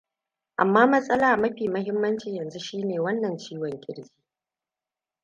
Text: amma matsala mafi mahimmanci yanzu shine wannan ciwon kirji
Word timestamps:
amma 0.57 0.87
matsala 0.87 1.37
mafi 1.37 1.67
mahimmanci 1.67 2.35
yanzu 2.35 2.59
shine 2.59 2.99
wannan 2.99 3.37
ciwon 3.37 3.79
kirji 3.81 4.11